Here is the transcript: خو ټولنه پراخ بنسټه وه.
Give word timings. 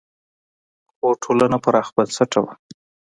خو 0.95 1.07
ټولنه 1.23 1.57
پراخ 1.63 1.87
بنسټه 1.95 2.39
وه. 2.43 2.53